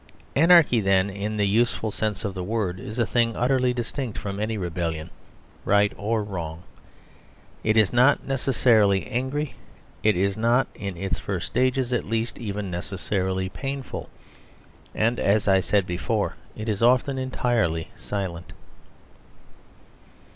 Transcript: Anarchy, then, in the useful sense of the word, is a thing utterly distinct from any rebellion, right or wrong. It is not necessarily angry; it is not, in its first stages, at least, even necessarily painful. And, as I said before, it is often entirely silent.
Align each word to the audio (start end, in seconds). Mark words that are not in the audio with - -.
Anarchy, 0.35 0.79
then, 0.81 1.11
in 1.11 1.37
the 1.37 1.45
useful 1.45 1.91
sense 1.91 2.25
of 2.25 2.33
the 2.33 2.43
word, 2.43 2.79
is 2.79 2.97
a 2.97 3.05
thing 3.05 3.35
utterly 3.35 3.71
distinct 3.71 4.17
from 4.17 4.39
any 4.39 4.57
rebellion, 4.57 5.11
right 5.63 5.93
or 5.95 6.23
wrong. 6.23 6.63
It 7.63 7.77
is 7.77 7.93
not 7.93 8.25
necessarily 8.25 9.05
angry; 9.05 9.53
it 10.01 10.15
is 10.17 10.35
not, 10.35 10.65
in 10.73 10.97
its 10.97 11.19
first 11.19 11.45
stages, 11.45 11.93
at 11.93 12.05
least, 12.05 12.39
even 12.39 12.71
necessarily 12.71 13.47
painful. 13.47 14.09
And, 14.95 15.19
as 15.19 15.47
I 15.47 15.59
said 15.59 15.85
before, 15.85 16.33
it 16.55 16.67
is 16.67 16.81
often 16.81 17.19
entirely 17.19 17.91
silent. 17.95 18.53